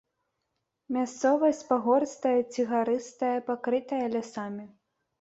Мясцовасць 0.97 1.61
пагорыстая 1.69 2.33
ці 2.51 2.67
гарыстая, 2.75 3.33
пакрытая 3.55 4.05
лясамі. 4.19 4.71